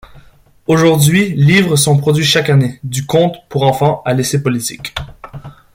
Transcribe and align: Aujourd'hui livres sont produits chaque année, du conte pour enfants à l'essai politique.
Aujourd'hui 0.65 1.29
livres 1.29 1.75
sont 1.75 1.95
produits 1.95 2.25
chaque 2.25 2.49
année, 2.49 2.79
du 2.83 3.05
conte 3.05 3.35
pour 3.49 3.61
enfants 3.67 4.01
à 4.03 4.15
l'essai 4.15 4.41
politique. 4.41 4.95